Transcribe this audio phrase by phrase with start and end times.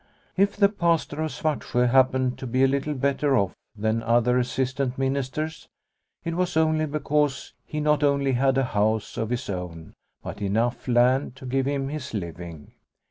[0.35, 4.97] If the Pastor of Svartsjo happened to be a little better off than other assistant
[4.97, 5.67] ministers
[6.23, 9.93] it was only because he not only had a house of his own,
[10.23, 12.71] but enough land to give him his living.